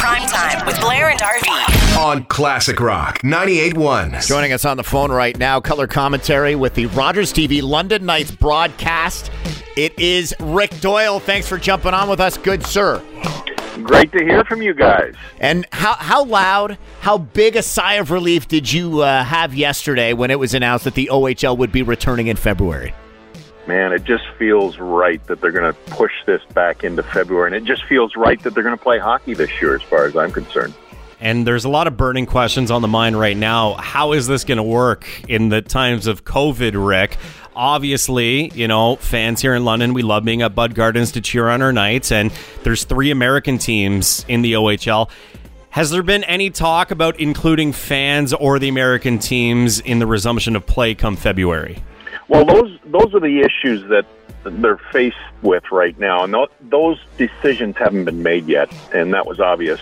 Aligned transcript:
Prime 0.00 0.26
time 0.28 0.64
with 0.66 0.80
Blair 0.80 1.10
and 1.10 1.20
RV. 1.20 1.98
on 1.98 2.24
Classic 2.24 2.80
Rock 2.80 3.18
98.1. 3.18 4.26
Joining 4.26 4.52
us 4.52 4.64
on 4.64 4.78
the 4.78 4.82
phone 4.82 5.12
right 5.12 5.36
now, 5.38 5.60
color 5.60 5.86
commentary 5.86 6.54
with 6.54 6.74
the 6.74 6.86
Rogers 6.86 7.32
TV 7.34 7.62
London 7.62 8.06
Knights 8.06 8.30
broadcast. 8.30 9.30
It 9.76 9.98
is 9.98 10.34
Rick 10.40 10.80
Doyle. 10.80 11.20
Thanks 11.20 11.46
for 11.46 11.58
jumping 11.58 11.92
on 11.92 12.08
with 12.08 12.18
us, 12.18 12.38
good 12.38 12.64
sir. 12.64 13.02
Great 13.82 14.10
to 14.12 14.24
hear 14.24 14.42
from 14.44 14.62
you 14.62 14.72
guys. 14.72 15.14
And 15.38 15.66
how 15.70 15.94
how 15.94 16.24
loud, 16.24 16.78
how 17.00 17.18
big 17.18 17.56
a 17.56 17.62
sigh 17.62 17.94
of 17.94 18.10
relief 18.10 18.48
did 18.48 18.72
you 18.72 19.00
uh, 19.00 19.22
have 19.24 19.54
yesterday 19.54 20.12
when 20.14 20.30
it 20.30 20.38
was 20.38 20.54
announced 20.54 20.84
that 20.84 20.94
the 20.94 21.10
OHL 21.12 21.56
would 21.58 21.72
be 21.72 21.82
returning 21.82 22.26
in 22.28 22.36
February? 22.36 22.94
Man, 23.70 23.92
it 23.92 24.02
just 24.02 24.24
feels 24.36 24.78
right 24.78 25.24
that 25.28 25.40
they're 25.40 25.52
going 25.52 25.72
to 25.72 25.80
push 25.92 26.10
this 26.26 26.42
back 26.54 26.82
into 26.82 27.04
February, 27.04 27.46
and 27.46 27.54
it 27.54 27.62
just 27.62 27.84
feels 27.84 28.16
right 28.16 28.42
that 28.42 28.52
they're 28.52 28.64
going 28.64 28.76
to 28.76 28.82
play 28.82 28.98
hockey 28.98 29.32
this 29.32 29.62
year, 29.62 29.76
as 29.76 29.82
far 29.82 30.06
as 30.06 30.16
I'm 30.16 30.32
concerned. 30.32 30.74
And 31.20 31.46
there's 31.46 31.64
a 31.64 31.68
lot 31.68 31.86
of 31.86 31.96
burning 31.96 32.26
questions 32.26 32.72
on 32.72 32.82
the 32.82 32.88
mind 32.88 33.16
right 33.16 33.36
now. 33.36 33.74
How 33.74 34.10
is 34.10 34.26
this 34.26 34.42
going 34.42 34.56
to 34.56 34.64
work 34.64 35.06
in 35.30 35.50
the 35.50 35.62
times 35.62 36.08
of 36.08 36.24
COVID, 36.24 36.84
Rick? 36.84 37.16
Obviously, 37.54 38.48
you 38.56 38.66
know, 38.66 38.96
fans 38.96 39.40
here 39.40 39.54
in 39.54 39.64
London, 39.64 39.94
we 39.94 40.02
love 40.02 40.24
being 40.24 40.42
at 40.42 40.52
Bud 40.52 40.74
Gardens 40.74 41.12
to 41.12 41.20
cheer 41.20 41.48
on 41.48 41.62
our 41.62 41.72
Knights, 41.72 42.10
and 42.10 42.32
there's 42.64 42.82
three 42.82 43.12
American 43.12 43.56
teams 43.56 44.24
in 44.26 44.42
the 44.42 44.54
OHL. 44.54 45.08
Has 45.68 45.90
there 45.90 46.02
been 46.02 46.24
any 46.24 46.50
talk 46.50 46.90
about 46.90 47.20
including 47.20 47.72
fans 47.72 48.32
or 48.34 48.58
the 48.58 48.68
American 48.68 49.20
teams 49.20 49.78
in 49.78 50.00
the 50.00 50.08
resumption 50.08 50.56
of 50.56 50.66
play 50.66 50.96
come 50.96 51.14
February? 51.14 51.80
Well, 52.30 52.44
those 52.44 52.78
those 52.84 53.12
are 53.12 53.20
the 53.20 53.40
issues 53.40 53.82
that 53.88 54.06
they're 54.44 54.80
faced 54.92 55.16
with 55.42 55.64
right 55.72 55.98
now, 55.98 56.22
and 56.22 56.32
tho- 56.32 56.46
those 56.60 57.00
decisions 57.18 57.76
haven't 57.76 58.04
been 58.04 58.22
made 58.22 58.46
yet, 58.46 58.72
and 58.94 59.12
that 59.14 59.26
was 59.26 59.40
obvious 59.40 59.80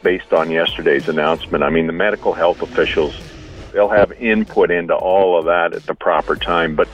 based 0.00 0.32
on 0.32 0.52
yesterday's 0.52 1.08
announcement. 1.08 1.64
I 1.64 1.70
mean, 1.70 1.88
the 1.88 1.92
medical 1.92 2.32
health 2.32 2.62
officials 2.62 3.20
they'll 3.72 3.88
have 3.88 4.12
input 4.12 4.70
into 4.70 4.94
all 4.94 5.36
of 5.36 5.46
that 5.46 5.72
at 5.74 5.84
the 5.84 5.96
proper 5.96 6.36
time, 6.36 6.76
but 6.76 6.88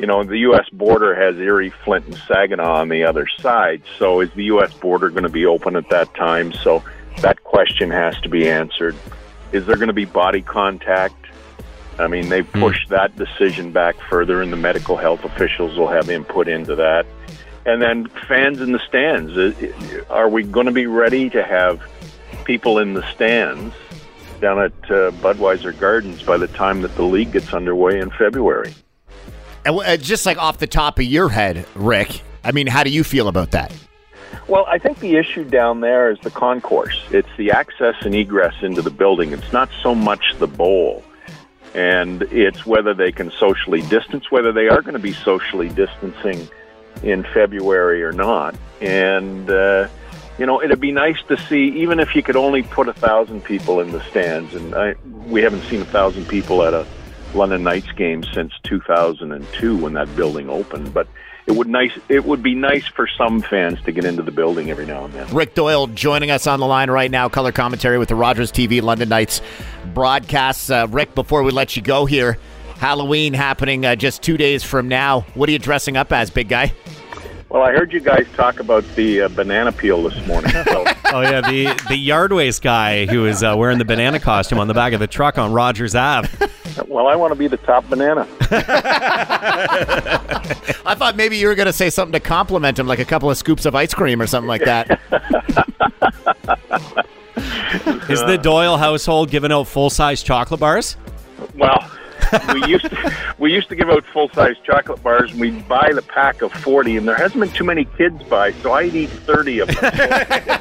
you 0.00 0.06
know, 0.08 0.24
the 0.24 0.38
U.S. 0.38 0.68
border 0.70 1.14
has 1.14 1.36
Erie, 1.36 1.70
Flint, 1.70 2.06
and 2.06 2.16
Saginaw 2.26 2.80
on 2.80 2.88
the 2.88 3.04
other 3.04 3.28
side. 3.38 3.82
So, 4.00 4.20
is 4.20 4.32
the 4.32 4.44
U.S. 4.46 4.74
border 4.74 5.10
going 5.10 5.22
to 5.22 5.28
be 5.28 5.46
open 5.46 5.76
at 5.76 5.88
that 5.90 6.12
time? 6.14 6.52
So, 6.52 6.82
that 7.20 7.44
question 7.44 7.88
has 7.92 8.20
to 8.22 8.28
be 8.28 8.50
answered. 8.50 8.96
Is 9.52 9.64
there 9.66 9.76
going 9.76 9.86
to 9.86 9.94
be 9.94 10.06
body 10.06 10.42
contact? 10.42 11.23
I 11.98 12.08
mean, 12.08 12.28
they've 12.28 12.50
pushed 12.52 12.88
that 12.88 13.14
decision 13.16 13.72
back 13.72 13.96
further, 14.08 14.42
and 14.42 14.52
the 14.52 14.56
medical 14.56 14.96
health 14.96 15.24
officials 15.24 15.78
will 15.78 15.88
have 15.88 16.10
input 16.10 16.48
into 16.48 16.74
that. 16.76 17.06
And 17.66 17.80
then 17.80 18.08
fans 18.28 18.60
in 18.60 18.72
the 18.72 18.80
stands. 18.80 19.36
Are 20.10 20.28
we 20.28 20.42
going 20.42 20.66
to 20.66 20.72
be 20.72 20.86
ready 20.86 21.30
to 21.30 21.42
have 21.42 21.82
people 22.44 22.78
in 22.78 22.94
the 22.94 23.02
stands 23.12 23.74
down 24.40 24.58
at 24.58 24.72
uh, 24.84 25.10
Budweiser 25.12 25.78
Gardens 25.78 26.22
by 26.22 26.36
the 26.36 26.48
time 26.48 26.82
that 26.82 26.94
the 26.96 27.04
league 27.04 27.32
gets 27.32 27.54
underway 27.54 27.98
in 27.98 28.10
February? 28.10 28.74
And 29.64 29.78
uh, 29.78 29.96
just 29.96 30.26
like 30.26 30.36
off 30.36 30.58
the 30.58 30.66
top 30.66 30.98
of 30.98 31.04
your 31.04 31.28
head, 31.28 31.66
Rick, 31.74 32.20
I 32.42 32.52
mean, 32.52 32.66
how 32.66 32.82
do 32.82 32.90
you 32.90 33.04
feel 33.04 33.28
about 33.28 33.52
that? 33.52 33.72
Well, 34.46 34.66
I 34.68 34.78
think 34.78 34.98
the 34.98 35.16
issue 35.16 35.44
down 35.44 35.80
there 35.80 36.10
is 36.10 36.18
the 36.20 36.30
concourse. 36.30 37.02
It's 37.10 37.28
the 37.38 37.52
access 37.52 37.94
and 38.02 38.14
egress 38.14 38.54
into 38.62 38.82
the 38.82 38.90
building. 38.90 39.32
It's 39.32 39.52
not 39.52 39.70
so 39.82 39.94
much 39.94 40.34
the 40.38 40.46
bowl. 40.46 41.02
And 41.74 42.22
it's 42.22 42.64
whether 42.64 42.94
they 42.94 43.10
can 43.10 43.30
socially 43.32 43.82
distance, 43.82 44.30
whether 44.30 44.52
they 44.52 44.68
are 44.68 44.80
going 44.80 44.94
to 44.94 45.00
be 45.00 45.12
socially 45.12 45.68
distancing 45.68 46.48
in 47.02 47.24
February 47.34 48.04
or 48.04 48.12
not. 48.12 48.54
And, 48.80 49.50
uh, 49.50 49.88
you 50.38 50.46
know, 50.46 50.62
it'd 50.62 50.80
be 50.80 50.92
nice 50.92 51.20
to 51.28 51.36
see, 51.36 51.82
even 51.82 52.00
if 52.00 52.14
you 52.14 52.22
could 52.22 52.36
only 52.36 52.62
put 52.62 52.88
a 52.88 52.92
thousand 52.92 53.42
people 53.44 53.80
in 53.80 53.90
the 53.90 54.02
stands. 54.04 54.54
And 54.54 54.74
I, 54.74 54.94
we 55.26 55.42
haven't 55.42 55.62
seen 55.62 55.82
a 55.82 55.86
thousand 55.86 56.28
people 56.28 56.62
at 56.62 56.74
a 56.74 56.86
London 57.34 57.64
Knights 57.64 57.90
game 57.92 58.22
since 58.32 58.52
2002 58.62 59.76
when 59.76 59.94
that 59.94 60.14
building 60.14 60.48
opened. 60.48 60.94
But 60.94 61.08
it 61.46 61.52
would 61.52 61.68
nice 61.68 61.92
it 62.08 62.24
would 62.24 62.42
be 62.42 62.54
nice 62.54 62.86
for 62.86 63.06
some 63.06 63.42
fans 63.42 63.80
to 63.82 63.92
get 63.92 64.04
into 64.04 64.22
the 64.22 64.30
building 64.30 64.70
every 64.70 64.86
now 64.86 65.04
and 65.04 65.14
then. 65.14 65.26
Rick 65.34 65.54
Doyle 65.54 65.86
joining 65.88 66.30
us 66.30 66.46
on 66.46 66.60
the 66.60 66.66
line 66.66 66.90
right 66.90 67.10
now, 67.10 67.28
color 67.28 67.52
commentary 67.52 67.98
with 67.98 68.08
the 68.08 68.14
Rogers 68.14 68.50
TV 68.50 68.80
London 68.80 69.08
Knights 69.08 69.40
broadcasts. 69.92 70.70
Uh, 70.70 70.86
Rick, 70.90 71.14
before 71.14 71.42
we 71.42 71.52
let 71.52 71.76
you 71.76 71.82
go 71.82 72.06
here, 72.06 72.38
Halloween 72.78 73.34
happening 73.34 73.84
uh, 73.84 73.96
just 73.96 74.22
two 74.22 74.36
days 74.36 74.64
from 74.64 74.88
now. 74.88 75.20
What 75.34 75.48
are 75.48 75.52
you 75.52 75.58
dressing 75.58 75.96
up 75.96 76.12
as, 76.12 76.30
big 76.30 76.48
guy? 76.48 76.72
Well, 77.48 77.62
I 77.62 77.72
heard 77.72 77.92
you 77.92 78.00
guys 78.00 78.26
talk 78.34 78.58
about 78.58 78.84
the 78.96 79.22
uh, 79.22 79.28
banana 79.28 79.70
peel 79.70 80.02
this 80.02 80.26
morning. 80.26 80.50
So 80.50 80.84
Oh 81.14 81.20
yeah, 81.20 81.40
the 81.42 81.80
the 81.86 81.96
yard 81.96 82.32
waste 82.32 82.60
guy 82.60 83.06
who 83.06 83.24
is 83.26 83.44
uh, 83.44 83.54
wearing 83.56 83.78
the 83.78 83.84
banana 83.84 84.18
costume 84.18 84.58
on 84.58 84.66
the 84.66 84.74
back 84.74 84.92
of 84.94 84.98
the 84.98 85.06
truck 85.06 85.38
on 85.38 85.52
Rogers 85.52 85.94
Ave. 85.94 86.28
well, 86.88 87.06
I 87.06 87.14
want 87.14 87.30
to 87.30 87.36
be 87.36 87.46
the 87.46 87.56
top 87.58 87.88
banana. 87.88 88.26
I 90.84 90.96
thought 90.96 91.14
maybe 91.14 91.36
you 91.36 91.46
were 91.46 91.54
going 91.54 91.66
to 91.66 91.72
say 91.72 91.88
something 91.88 92.14
to 92.14 92.18
compliment 92.18 92.80
him, 92.80 92.88
like 92.88 92.98
a 92.98 93.04
couple 93.04 93.30
of 93.30 93.36
scoops 93.36 93.64
of 93.64 93.76
ice 93.76 93.94
cream 93.94 94.20
or 94.20 94.26
something 94.26 94.48
like 94.48 94.64
that. 94.64 94.98
Is 98.10 98.20
the 98.24 98.36
Doyle 98.36 98.76
household 98.76 99.30
giving 99.30 99.52
out 99.52 99.68
full 99.68 99.90
size 99.90 100.20
chocolate 100.20 100.58
bars? 100.58 100.96
Well, 101.54 101.88
we 102.52 102.66
used 102.66 102.84
to, 102.84 103.16
we 103.38 103.52
used 103.52 103.68
to 103.68 103.76
give 103.76 103.90
out 103.90 104.04
full 104.12 104.28
size 104.30 104.56
chocolate 104.64 105.02
bars, 105.02 105.32
and 105.32 105.40
we'd 105.40 105.66
buy 105.68 105.92
the 105.94 106.02
pack 106.02 106.42
of 106.42 106.52
forty, 106.52 106.96
and 106.96 107.06
there 107.06 107.16
hasn't 107.16 107.40
been 107.40 107.52
too 107.52 107.64
many 107.64 107.84
kids 107.84 108.22
buy, 108.24 108.52
so 108.52 108.72
I'd 108.72 108.94
eat 108.94 109.10
thirty 109.10 109.60
of 109.60 109.68
them. 109.68 110.60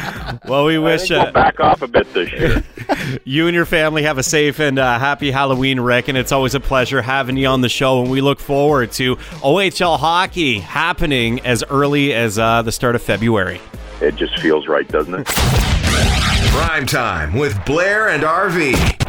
Well, 0.50 0.64
we 0.64 0.76
I 0.76 0.78
wish 0.78 1.02
think 1.02 1.10
we'll 1.10 1.28
uh, 1.28 1.32
back 1.32 1.60
off 1.60 1.82
a 1.82 1.86
bit 1.86 2.12
this 2.12 2.32
year. 2.32 2.64
you 3.24 3.46
and 3.46 3.54
your 3.54 3.66
family 3.66 4.02
have 4.02 4.18
a 4.18 4.22
safe 4.22 4.58
and 4.58 4.80
uh, 4.80 4.98
happy 4.98 5.30
Halloween, 5.30 5.78
Rick. 5.78 6.08
And 6.08 6.18
it's 6.18 6.32
always 6.32 6.56
a 6.56 6.60
pleasure 6.60 7.02
having 7.02 7.36
you 7.36 7.46
on 7.46 7.60
the 7.60 7.68
show. 7.68 8.02
And 8.02 8.10
we 8.10 8.20
look 8.20 8.40
forward 8.40 8.90
to 8.92 9.14
OHL 9.16 9.98
hockey 9.98 10.58
happening 10.58 11.40
as 11.42 11.62
early 11.70 12.12
as 12.14 12.38
uh, 12.38 12.62
the 12.62 12.72
start 12.72 12.96
of 12.96 13.02
February. 13.02 13.60
It 14.00 14.16
just 14.16 14.38
feels 14.40 14.66
right, 14.66 14.88
doesn't 14.88 15.14
it? 15.14 15.26
Prime 15.26 16.86
time 16.86 17.34
with 17.34 17.64
Blair 17.64 18.08
and 18.08 18.24
RV 18.24 18.99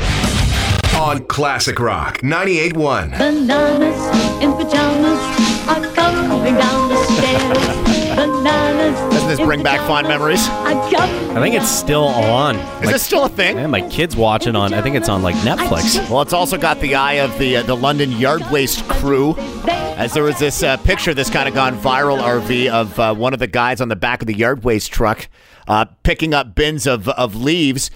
on 1.01 1.25
Classic 1.25 1.79
Rock 1.79 2.19
98.1. 2.19 3.17
Bananas 3.17 4.43
in 4.43 4.53
pajamas 4.53 5.19
are 5.67 5.95
coming 5.95 6.53
down 6.53 6.89
the 6.89 7.03
stairs. 7.05 8.15
Bananas. 8.15 8.99
Doesn't 9.11 9.27
this 9.27 9.39
bring 9.39 9.63
back 9.63 9.79
fond 9.87 10.07
memories? 10.07 10.47
I 10.47 11.39
think 11.41 11.55
it's 11.55 11.67
still 11.67 12.03
on. 12.03 12.55
Is 12.83 12.91
this 12.91 13.01
still 13.01 13.25
a 13.25 13.29
thing? 13.29 13.57
Yeah, 13.57 13.65
my 13.65 13.81
kids 13.89 14.15
watch 14.15 14.45
it 14.45 14.55
on. 14.55 14.75
I 14.75 14.83
think 14.83 14.95
it's 14.95 15.09
on 15.09 15.23
like 15.23 15.35
Netflix. 15.37 16.07
Well, 16.07 16.21
it's 16.21 16.33
also 16.33 16.55
got 16.55 16.79
the 16.81 16.93
eye 16.93 17.13
of 17.13 17.35
the 17.39 17.57
uh, 17.57 17.63
the 17.63 17.75
London 17.75 18.11
Yard 18.11 18.43
Waste 18.51 18.87
crew. 18.87 19.35
As 19.97 20.13
there 20.13 20.23
was 20.23 20.37
this 20.37 20.61
uh, 20.61 20.77
picture 20.77 21.15
that's 21.15 21.31
kind 21.31 21.49
of 21.49 21.55
gone 21.55 21.77
viral, 21.79 22.21
RV, 22.21 22.69
of 22.69 22.99
uh, 22.99 23.15
one 23.15 23.33
of 23.33 23.39
the 23.39 23.47
guys 23.47 23.81
on 23.81 23.87
the 23.87 23.95
back 23.95 24.21
of 24.21 24.27
the 24.27 24.35
yard 24.35 24.63
waste 24.63 24.91
truck 24.91 25.27
uh, 25.67 25.85
picking 26.03 26.33
up 26.33 26.53
bins 26.53 26.85
of, 26.85 27.07
of 27.09 27.35
leaves, 27.35 27.89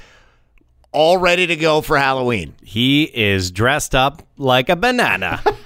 all 0.95 1.17
ready 1.17 1.45
to 1.47 1.56
go 1.57 1.81
for 1.81 1.97
Halloween. 1.97 2.56
He 2.63 3.03
is 3.03 3.51
dressed 3.51 3.94
up 3.94 4.23
like 4.38 4.69
a 4.69 4.75
banana. 4.78 5.44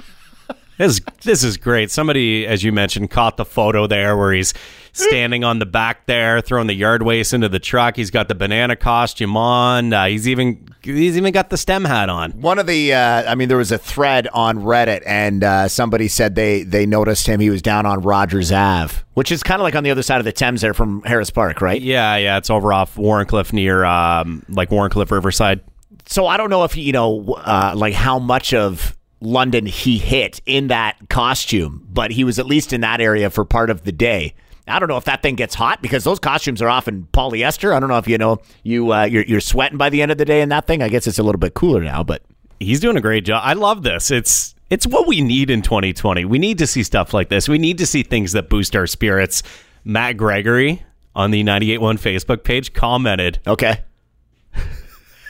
this 0.79 1.01
this 1.23 1.43
is 1.43 1.57
great. 1.57 1.91
Somebody, 1.91 2.47
as 2.47 2.63
you 2.63 2.71
mentioned, 2.71 3.11
caught 3.11 3.35
the 3.35 3.43
photo 3.43 3.85
there 3.85 4.15
where 4.15 4.31
he's 4.31 4.53
standing 4.93 5.43
on 5.43 5.59
the 5.59 5.65
back 5.65 6.05
there, 6.05 6.39
throwing 6.39 6.67
the 6.67 6.73
yard 6.73 7.03
waste 7.03 7.33
into 7.33 7.49
the 7.49 7.59
truck. 7.59 7.97
He's 7.97 8.09
got 8.09 8.29
the 8.29 8.35
banana 8.35 8.77
costume 8.77 9.35
on. 9.35 9.91
Uh, 9.91 10.05
he's 10.05 10.27
even 10.27 10.65
he's 10.81 11.17
even 11.17 11.33
got 11.33 11.49
the 11.49 11.57
stem 11.57 11.83
hat 11.83 12.07
on. 12.07 12.31
One 12.31 12.59
of 12.59 12.65
the, 12.65 12.93
uh, 12.93 13.29
I 13.29 13.35
mean, 13.35 13.49
there 13.49 13.57
was 13.57 13.73
a 13.73 13.77
thread 13.77 14.29
on 14.33 14.59
Reddit, 14.59 15.03
and 15.05 15.43
uh, 15.43 15.67
somebody 15.67 16.07
said 16.07 16.35
they 16.35 16.63
they 16.63 16.85
noticed 16.85 17.27
him. 17.27 17.41
He 17.41 17.49
was 17.49 17.61
down 17.61 17.85
on 17.85 18.01
Rogers 18.01 18.49
Ave, 18.49 18.95
which 19.15 19.33
is 19.33 19.43
kind 19.43 19.59
of 19.61 19.63
like 19.65 19.75
on 19.75 19.83
the 19.83 19.91
other 19.91 20.01
side 20.03 20.19
of 20.19 20.25
the 20.25 20.31
Thames 20.31 20.61
there 20.61 20.73
from 20.73 21.01
Harris 21.03 21.29
Park, 21.29 21.59
right? 21.59 21.81
Yeah, 21.81 22.15
yeah, 22.15 22.37
it's 22.37 22.49
over 22.49 22.71
off 22.71 22.95
Wharncliffe 22.95 23.51
near 23.51 23.83
um, 23.83 24.45
like 24.47 24.69
Wharncliffe 24.69 25.11
Riverside. 25.11 25.59
so 26.05 26.25
I 26.25 26.37
don't 26.37 26.49
know 26.49 26.63
if 26.63 26.77
you 26.77 26.93
know 26.93 27.33
uh, 27.33 27.73
like 27.75 27.93
how 27.93 28.17
much 28.17 28.53
of 28.53 28.95
London 29.21 29.65
he 29.65 29.97
hit 29.97 30.41
in 30.45 30.67
that 30.67 31.09
costume, 31.09 31.85
but 31.91 32.11
he 32.11 32.23
was 32.23 32.39
at 32.39 32.45
least 32.45 32.73
in 32.73 32.81
that 32.81 33.01
area 33.01 33.29
for 33.29 33.45
part 33.45 33.69
of 33.69 33.83
the 33.83 33.91
day. 33.91 34.33
I 34.67 34.77
don't 34.77 34.87
know 34.87 34.97
if 34.97 35.05
that 35.05 35.23
thing 35.23 35.35
gets 35.35 35.55
hot 35.55 35.81
because 35.81 36.03
those 36.03 36.19
costumes 36.19 36.61
are 36.61 36.69
often 36.69 37.07
polyester. 37.11 37.73
I 37.73 37.79
don't 37.79 37.89
know 37.89 37.97
if 37.97 38.07
you 38.07 38.17
know 38.17 38.37
you 38.63 38.93
uh, 38.93 39.05
you're, 39.05 39.23
you're 39.23 39.41
sweating 39.41 39.77
by 39.77 39.89
the 39.89 40.01
end 40.01 40.11
of 40.11 40.17
the 40.17 40.25
day 40.25 40.41
in 40.41 40.49
that 40.49 40.67
thing. 40.67 40.83
I 40.83 40.89
guess 40.89 41.07
it's 41.07 41.19
a 41.19 41.23
little 41.23 41.39
bit 41.39 41.55
cooler 41.55 41.81
now, 41.81 42.03
but 42.03 42.21
He's 42.59 42.81
doing 42.81 42.97
a 42.97 43.01
great 43.01 43.25
job. 43.25 43.41
I 43.45 43.53
love 43.53 43.83
this. 43.83 44.11
It's 44.11 44.53
it's 44.69 44.85
what 44.85 45.07
we 45.07 45.21
need 45.21 45.49
in 45.49 45.61
2020. 45.61 46.25
We 46.25 46.37
need 46.37 46.57
to 46.59 46.67
see 46.67 46.83
stuff 46.83 47.13
like 47.13 47.29
this. 47.29 47.47
We 47.47 47.57
need 47.57 47.77
to 47.79 47.85
see 47.85 48.03
things 48.03 48.33
that 48.33 48.49
boost 48.49 48.75
our 48.75 48.85
spirits. 48.85 49.41
Matt 49.85 50.17
Gregory 50.17 50.83
on 51.15 51.31
the 51.31 51.41
981 51.43 51.97
Facebook 51.97 52.43
page 52.43 52.73
commented, 52.73 53.39
okay. 53.47 53.83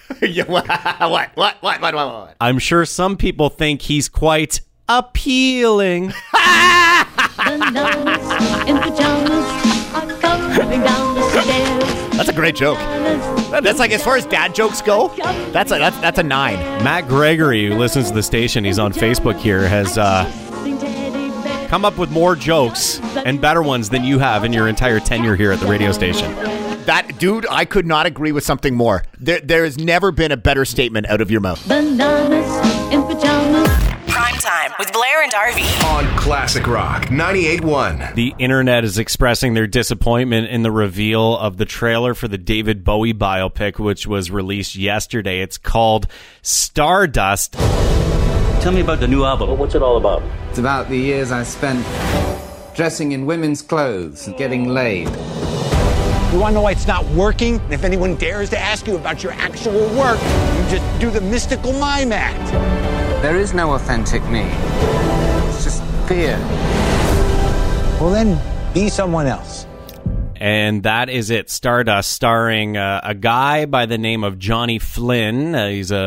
yeah, 0.22 0.44
what, 0.48 0.68
what, 0.68 1.30
what, 1.36 1.56
what, 1.62 1.82
what, 1.82 1.82
what, 1.82 1.94
what? 1.94 2.36
"I'm 2.42 2.60
sure 2.60 2.86
some 2.86 3.18
people 3.18 3.50
think 3.50 3.82
he's 3.84 4.10
quite 4.10 4.62
appealing." 4.88 6.06
In 6.06 6.12
pajamas 8.78 9.46
are 9.94 10.54
coming 10.54 10.82
down 10.82 11.16
the 11.16 11.30
stairs. 11.30 11.84
That's 12.12 12.18
That's 12.18 12.30
a 12.30 12.34
great 12.34 12.56
joke. 12.56 12.78
That's 13.62 13.80
like 13.80 13.92
as 13.92 14.04
far 14.04 14.18
as 14.18 14.26
dad 14.26 14.54
jokes 14.54 14.82
go. 14.82 15.08
That's 15.52 15.72
a 15.72 15.80
that's 15.80 15.98
that's 16.00 16.20
a 16.20 16.24
nine. 16.24 16.58
Matt 16.84 17.08
Gregory, 17.08 17.68
who 17.68 17.76
listens 17.76 18.10
to 18.10 18.14
the 18.14 18.24
station, 18.24 18.64
he's 18.64 18.78
on 18.80 18.92
Facebook 18.94 19.38
here, 19.38 19.68
has 19.68 19.98
uh, 19.98 20.26
come 21.70 21.86
up 21.86 21.98
with 21.98 22.12
more 22.12 22.36
jokes 22.36 23.00
and 23.26 23.40
better 23.40 23.62
ones 23.62 23.90
than 23.90 24.04
you 24.04 24.20
have 24.20 24.44
in 24.44 24.52
your 24.52 24.68
entire 24.68 25.00
tenure 25.00 25.36
here 25.36 25.52
at 25.52 25.60
the 25.60 25.68
radio 25.68 25.92
station. 25.92 26.30
That 26.90 27.20
dude, 27.20 27.46
I 27.52 27.66
could 27.66 27.86
not 27.86 28.08
agree 28.08 28.32
with 28.32 28.44
something 28.44 28.76
more. 28.76 29.04
There 29.20 29.40
there 29.42 29.64
has 29.64 29.78
never 29.78 30.12
been 30.12 30.32
a 30.32 30.38
better 30.38 30.66
statement 30.66 31.06
out 31.08 31.22
of 31.22 31.30
your 31.30 31.40
mouth. 31.40 31.64
Bananas 31.68 32.92
in 32.92 33.04
pajamas. 33.04 33.70
Prime 34.08 34.34
time 34.40 34.72
with 34.80 34.92
Blair 34.92 35.22
and 35.22 35.32
RV. 35.32 35.84
On 35.84 36.18
Classic 36.18 36.66
Rock 36.66 37.04
98.1. 37.10 38.16
The 38.16 38.34
internet 38.40 38.84
is 38.84 38.98
expressing 38.98 39.54
their 39.54 39.68
disappointment 39.68 40.48
in 40.48 40.64
the 40.64 40.72
reveal 40.72 41.38
of 41.38 41.58
the 41.58 41.66
trailer 41.66 42.16
for 42.16 42.28
the 42.28 42.40
David 42.40 42.84
Bowie 42.84 43.14
biopic, 43.14 43.78
which 43.78 44.08
was 44.08 44.32
released 44.32 44.76
yesterday. 44.76 45.42
It's 45.42 45.60
called 45.60 46.08
Stardust. 46.42 47.54
Tell 48.64 48.72
me 48.72 48.82
about 48.82 49.00
the 49.00 49.08
new 49.08 49.26
album. 49.26 49.56
What's 49.60 49.76
it 49.76 49.84
all 49.84 49.98
about? 49.98 50.24
It's 50.50 50.58
about 50.58 50.90
the 50.90 50.98
years 50.98 51.32
I 51.32 51.44
spent 51.44 51.86
dressing 52.76 53.12
in 53.12 53.28
women's 53.28 53.62
clothes 53.62 54.26
and 54.26 54.36
getting 54.38 54.70
laid. 54.70 55.08
You 56.32 56.38
want 56.38 56.52
to 56.52 56.56
know 56.56 56.62
why 56.62 56.74
it's 56.74 56.86
not 56.86 57.04
working? 57.08 57.60
And 57.60 57.74
if 57.74 57.84
anyone 57.84 58.16
dares 58.16 58.52
to 58.52 58.60
ask 58.60 58.86
you 58.86 58.96
about 58.96 59.24
your 59.24 59.32
actual 59.32 59.88
work, 59.98 60.20
you 60.22 60.78
just 60.78 61.00
do 61.00 61.10
the 61.10 61.22
mystical 61.22 61.74
mime 61.74 62.12
act. 62.12 62.52
There 63.24 63.36
is 63.36 63.56
no 63.56 63.74
authentic 63.74 64.24
me. 64.26 64.44
It's 65.50 65.64
just 65.64 65.84
fear. 66.08 66.38
Well, 68.00 68.12
then 68.12 68.40
be 68.76 68.90
someone 68.90 69.26
else. 69.26 69.66
And 70.36 70.84
that 70.84 71.10
is 71.10 71.32
it. 71.32 71.50
Stardust, 71.50 72.12
starring 72.12 72.78
uh, 72.78 73.02
a 73.04 73.16
guy 73.16 73.66
by 73.66 73.88
the 73.88 73.98
name 73.98 74.24
of 74.24 74.38
Johnny 74.38 74.78
Flynn. 74.78 75.56
Uh, 75.56 75.70
he's 75.70 75.90
a, 75.90 75.98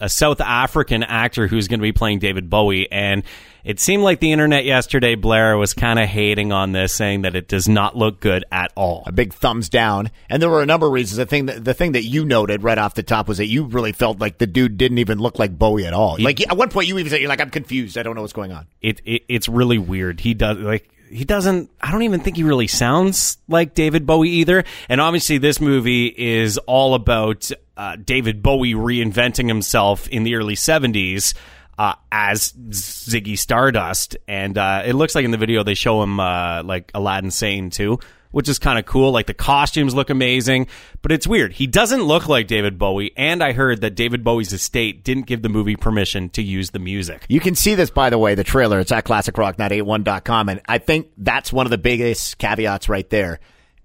a, 0.00 0.04
a 0.06 0.08
South 0.08 0.40
African 0.40 1.02
actor 1.02 1.46
who's 1.46 1.68
going 1.68 1.78
to 1.78 1.82
be 1.82 1.92
playing 1.92 2.20
David 2.20 2.48
Bowie. 2.48 2.90
And 2.90 3.22
it 3.68 3.78
seemed 3.78 4.02
like 4.02 4.18
the 4.18 4.32
internet 4.32 4.64
yesterday, 4.64 5.14
Blair, 5.14 5.58
was 5.58 5.74
kind 5.74 5.98
of 5.98 6.08
hating 6.08 6.52
on 6.52 6.72
this, 6.72 6.90
saying 6.94 7.20
that 7.22 7.36
it 7.36 7.48
does 7.48 7.68
not 7.68 7.94
look 7.94 8.18
good 8.18 8.46
at 8.50 8.72
all. 8.74 9.02
A 9.04 9.12
big 9.12 9.34
thumbs 9.34 9.68
down. 9.68 10.10
And 10.30 10.40
there 10.40 10.48
were 10.48 10.62
a 10.62 10.66
number 10.66 10.86
of 10.86 10.92
reasons. 10.92 11.18
The 11.18 11.26
thing 11.26 11.46
that 11.46 11.66
the 11.66 11.74
thing 11.74 11.92
that 11.92 12.04
you 12.04 12.24
noted 12.24 12.62
right 12.62 12.78
off 12.78 12.94
the 12.94 13.02
top 13.02 13.28
was 13.28 13.36
that 13.36 13.44
you 13.44 13.64
really 13.64 13.92
felt 13.92 14.20
like 14.20 14.38
the 14.38 14.46
dude 14.46 14.78
didn't 14.78 14.96
even 14.96 15.18
look 15.18 15.38
like 15.38 15.58
Bowie 15.58 15.84
at 15.84 15.92
all. 15.92 16.16
Like 16.18 16.40
at 16.40 16.56
one 16.56 16.70
point 16.70 16.88
you 16.88 16.98
even 16.98 17.10
said 17.10 17.20
you're 17.20 17.28
like, 17.28 17.42
I'm 17.42 17.50
confused. 17.50 17.98
I 17.98 18.02
don't 18.02 18.14
know 18.14 18.22
what's 18.22 18.32
going 18.32 18.52
on. 18.52 18.66
It, 18.80 19.02
it 19.04 19.24
it's 19.28 19.50
really 19.50 19.76
weird. 19.76 20.20
He 20.20 20.32
does 20.32 20.56
like 20.56 20.88
he 21.10 21.26
doesn't 21.26 21.70
I 21.78 21.92
don't 21.92 22.04
even 22.04 22.20
think 22.20 22.38
he 22.38 22.44
really 22.44 22.68
sounds 22.68 23.36
like 23.48 23.74
David 23.74 24.06
Bowie 24.06 24.30
either. 24.30 24.64
And 24.88 24.98
obviously 24.98 25.36
this 25.36 25.60
movie 25.60 26.06
is 26.06 26.56
all 26.56 26.94
about 26.94 27.50
uh, 27.76 27.96
David 27.96 28.42
Bowie 28.42 28.72
reinventing 28.72 29.46
himself 29.46 30.08
in 30.08 30.22
the 30.22 30.36
early 30.36 30.54
70s. 30.54 31.34
Uh, 31.78 31.94
as 32.10 32.52
Ziggy 32.70 33.38
Stardust, 33.38 34.16
and 34.26 34.58
uh, 34.58 34.82
it 34.84 34.94
looks 34.94 35.14
like 35.14 35.24
in 35.24 35.30
the 35.30 35.38
video 35.38 35.62
they 35.62 35.74
show 35.74 36.02
him 36.02 36.18
uh, 36.18 36.64
like 36.64 36.90
Aladdin 36.92 37.30
Sane 37.30 37.70
too, 37.70 38.00
which 38.32 38.48
is 38.48 38.58
kind 38.58 38.78
of 38.78 38.86
cool. 38.86 39.12
Like 39.12 39.26
the 39.26 39.34
costumes 39.34 39.94
look 39.94 40.10
amazing, 40.10 40.66
but 41.02 41.12
it's 41.12 41.26
weird. 41.26 41.52
He 41.52 41.66
doesn't 41.68 42.02
look 42.02 42.28
like 42.28 42.46
David 42.48 42.78
Bowie, 42.78 43.12
and 43.16 43.42
I 43.42 43.52
heard 43.52 43.80
that 43.82 43.94
David 43.94 44.24
Bowie's 44.24 44.52
estate 44.52 45.04
didn't 45.04 45.26
give 45.26 45.42
the 45.42 45.48
movie 45.48 45.76
permission 45.76 46.30
to 46.30 46.42
use 46.42 46.70
the 46.70 46.78
music. 46.78 47.24
You 47.28 47.40
can 47.40 47.54
see 47.54 47.74
this, 47.74 47.90
by 47.90 48.10
the 48.10 48.18
way, 48.18 48.34
the 48.34 48.44
trailer. 48.44 48.80
It's 48.80 48.92
at 48.92 49.04
classicrock981.com. 49.04 50.48
And 50.48 50.60
I 50.68 50.78
think 50.78 51.12
that's 51.16 51.52
one 51.52 51.66
of 51.66 51.70
the 51.70 51.78
biggest 51.78 52.38
caveats 52.38 52.88
right 52.88 53.08
there 53.08 53.40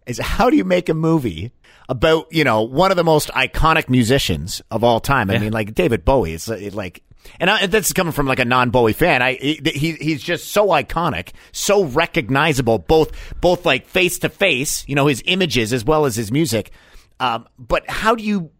is 0.06 0.20
how 0.20 0.50
do 0.50 0.58
you 0.58 0.66
make 0.66 0.90
a 0.90 0.94
movie 0.94 1.52
about, 1.88 2.26
you 2.32 2.44
know, 2.44 2.64
one 2.64 2.92
of 2.92 2.98
the 2.98 3.04
most 3.04 3.30
iconic 3.30 3.88
musicians 3.88 4.62
of 4.72 4.84
all 4.84 5.00
time? 5.00 5.30
I 5.30 5.38
mean, 5.38 5.54
like 5.54 5.74
David 5.74 6.04
Bowie. 6.04 6.34
It's 6.34 6.48
like, 6.48 7.04
and 7.40 7.50
I, 7.50 7.66
this 7.66 7.88
is 7.88 7.94
coming 7.94 8.14
from 8.14 8.28
like 8.28 8.40
a 8.40 8.46
non-Bowie 8.46 8.94
fan. 8.94 9.22
I 9.22 9.34
he, 9.34 9.94
he's 9.94 10.22
just 10.22 10.52
so 10.52 10.68
iconic, 10.68 11.30
so 11.52 11.86
recognizable, 11.86 12.80
both 12.80 13.12
both 13.42 13.66
like 13.66 13.88
face 13.88 14.20
to 14.20 14.30
face, 14.30 14.88
you 14.88 14.96
know, 14.96 15.08
his 15.08 15.24
images 15.26 15.74
as 15.74 15.84
well 15.86 16.06
as 16.06 16.16
his 16.16 16.32
music. 16.32 16.72
Um, 17.20 17.48
but 17.58 17.90
how 17.90 18.16
do 18.16 18.24
you 18.24 18.52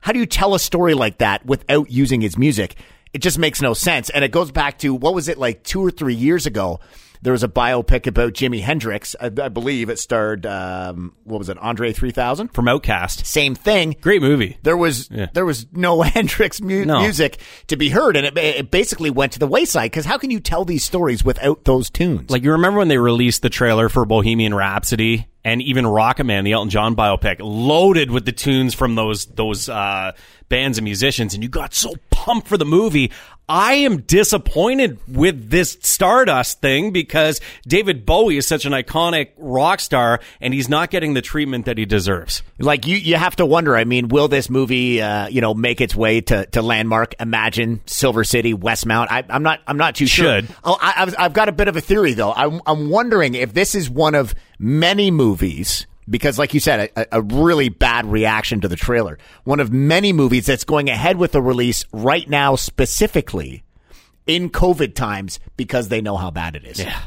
how 0.00 0.12
do 0.12 0.18
you 0.18 0.26
tell 0.26 0.54
a 0.54 0.58
story 0.60 0.94
like 0.94 1.18
that 1.18 1.44
without 1.46 1.90
using 1.90 2.20
his 2.20 2.38
music? 2.38 2.76
It 3.12 3.22
just 3.22 3.38
makes 3.38 3.62
no 3.62 3.72
sense. 3.72 4.10
And 4.10 4.24
it 4.24 4.30
goes 4.30 4.50
back 4.50 4.78
to 4.80 4.94
what 4.94 5.14
was 5.14 5.28
it 5.28 5.38
like 5.38 5.62
two 5.62 5.84
or 5.84 5.90
three 5.90 6.14
years 6.14 6.46
ago? 6.46 6.80
There 7.26 7.32
was 7.32 7.42
a 7.42 7.48
biopic 7.48 8.06
about 8.06 8.34
Jimi 8.34 8.60
Hendrix. 8.62 9.16
I, 9.20 9.26
I 9.26 9.48
believe 9.48 9.88
it 9.90 9.98
starred 9.98 10.46
um, 10.46 11.12
what 11.24 11.38
was 11.38 11.48
it, 11.48 11.58
Andre 11.58 11.92
three 11.92 12.12
thousand 12.12 12.54
From 12.54 12.66
OutKast. 12.66 13.26
Same 13.26 13.56
thing. 13.56 13.96
Great 14.00 14.22
movie. 14.22 14.58
There 14.62 14.76
was 14.76 15.10
Yeah. 15.10 15.26
there 15.32 15.44
was 15.44 15.66
no 15.72 16.02
Hendrix 16.02 16.60
mu- 16.60 16.84
No. 16.84 17.00
music 17.00 17.38
to 17.66 17.76
be 17.76 17.88
heard, 17.88 18.16
and 18.16 18.26
it, 18.28 18.38
it 18.38 18.70
basically 18.70 19.10
went 19.10 19.32
to 19.32 19.40
the 19.40 19.48
wayside. 19.48 19.90
Because 19.90 20.04
how 20.04 20.18
can 20.18 20.30
you 20.30 20.38
tell 20.38 20.64
these 20.64 20.84
stories 20.84 21.24
without 21.24 21.64
those 21.64 21.90
tunes? 21.90 22.30
Like 22.30 22.44
you 22.44 22.52
remember 22.52 22.78
when 22.78 22.86
they 22.86 22.98
released 22.98 23.42
the 23.42 23.50
trailer 23.50 23.88
for 23.88 24.04
Bohemian 24.04 24.54
Rhapsody 24.54 25.26
and 25.44 25.60
even 25.62 25.84
Rocket 25.84 26.24
Man, 26.24 26.44
the 26.44 26.52
Elton 26.52 26.70
John 26.70 26.94
biopic, 26.94 27.38
loaded 27.40 28.12
with 28.12 28.24
the 28.24 28.30
tunes 28.32 28.72
from 28.72 28.94
those 28.94 29.26
those 29.26 29.68
uh, 29.68 30.12
bands 30.48 30.78
and 30.78 30.84
musicians, 30.84 31.34
and 31.34 31.42
you 31.42 31.48
got 31.48 31.74
so 31.74 31.92
pumped 32.10 32.46
for 32.46 32.56
the 32.56 32.64
movie. 32.64 33.10
I 33.48 33.74
am 33.74 33.98
disappointed 34.00 34.98
with 35.06 35.50
this 35.50 35.78
Stardust 35.80 36.60
thing 36.60 36.90
because 36.90 37.40
David 37.66 38.04
Bowie 38.04 38.38
is 38.38 38.46
such 38.46 38.64
an 38.64 38.72
iconic 38.72 39.30
rock 39.36 39.78
star, 39.78 40.20
and 40.40 40.52
he's 40.52 40.68
not 40.68 40.90
getting 40.90 41.14
the 41.14 41.22
treatment 41.22 41.66
that 41.66 41.78
he 41.78 41.84
deserves. 41.84 42.42
like 42.58 42.86
you, 42.86 42.96
you 42.96 43.14
have 43.14 43.36
to 43.36 43.46
wonder. 43.46 43.76
I 43.76 43.84
mean, 43.84 44.08
will 44.08 44.26
this 44.26 44.50
movie, 44.50 45.00
uh, 45.00 45.28
you 45.28 45.40
know, 45.40 45.54
make 45.54 45.80
its 45.80 45.94
way 45.94 46.20
to, 46.22 46.46
to 46.46 46.62
landmark? 46.62 47.14
Imagine 47.20 47.80
Silver 47.86 48.24
City, 48.24 48.52
Westmount. 48.52 49.08
I, 49.10 49.22
I'm 49.28 49.44
not. 49.44 49.60
I'm 49.66 49.76
not 49.76 49.94
too 49.94 50.06
sure. 50.06 50.42
Oh, 50.64 50.76
I, 50.80 50.94
I've, 51.02 51.14
I've 51.18 51.32
got 51.32 51.48
a 51.48 51.52
bit 51.52 51.68
of 51.68 51.76
a 51.76 51.80
theory 51.80 52.14
though. 52.14 52.32
I'm, 52.32 52.60
I'm 52.66 52.90
wondering 52.90 53.34
if 53.34 53.54
this 53.54 53.74
is 53.74 53.88
one 53.88 54.14
of 54.16 54.34
many 54.58 55.10
movies. 55.12 55.86
Because, 56.08 56.38
like 56.38 56.54
you 56.54 56.60
said, 56.60 56.90
a, 56.96 57.18
a 57.18 57.22
really 57.22 57.68
bad 57.68 58.06
reaction 58.06 58.60
to 58.60 58.68
the 58.68 58.76
trailer. 58.76 59.18
One 59.44 59.60
of 59.60 59.72
many 59.72 60.12
movies 60.12 60.46
that's 60.46 60.64
going 60.64 60.88
ahead 60.88 61.16
with 61.16 61.32
the 61.32 61.42
release 61.42 61.84
right 61.92 62.28
now, 62.28 62.54
specifically 62.56 63.64
in 64.26 64.50
COVID 64.50 64.94
times, 64.94 65.40
because 65.56 65.88
they 65.88 66.00
know 66.00 66.16
how 66.16 66.30
bad 66.30 66.54
it 66.56 66.64
is. 66.64 66.78
Yeah. 66.80 67.00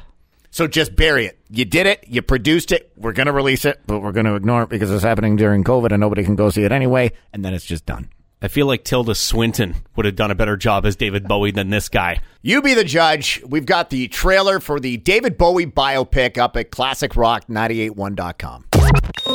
So 0.52 0.68
just 0.68 0.96
bury 0.96 1.26
it. 1.26 1.40
You 1.50 1.66
did 1.66 1.86
it. 1.86 2.04
You 2.08 2.22
produced 2.22 2.72
it. 2.72 2.92
We're 2.98 3.14
going 3.14 3.28
to 3.28 3.32
release 3.32 3.66
it, 3.66 3.80
but 3.86 4.00
we're 4.00 4.12
going 4.12 4.26
to 4.26 4.36
ignore 4.36 4.64
it 4.64 4.70
because 4.70 4.92
it's 4.92 5.04
happening 5.04 5.36
during 5.36 5.64
COVID 5.64 5.92
and 5.92 6.02
nobody 6.02 6.24
can 6.24 6.36
go 6.36 6.50
see 6.50 6.64
it 6.64 6.72
anyway. 6.72 7.12
And 7.32 7.46
then 7.46 7.54
it's 7.54 7.66
just 7.66 7.86
done. 7.86 8.10
I 8.42 8.48
feel 8.48 8.68
like 8.68 8.86
Tilda 8.86 9.16
Swinton 9.16 9.76
would 9.96 10.06
have 10.06 10.16
done 10.16 10.32
a 10.32 10.36
better 10.36 10.56
job 10.56 10.86
as 10.86 10.96
David 10.96 11.28
Bowie 11.28 11.52
than 11.52 11.70
this 11.70 11.90
guy. 11.90 12.22
You 12.42 12.62
be 12.62 12.74
the 12.74 12.86
judge. 12.86 13.44
We've 13.46 13.66
got 13.66 13.90
the 13.90 14.08
trailer 14.08 14.62
for 14.62 14.80
the 14.80 14.96
David 14.96 15.38
Bowie 15.38 15.66
biopic 15.66 16.38
up 16.38 16.56
at 16.56 16.72
classicrock981.com. 16.72 18.66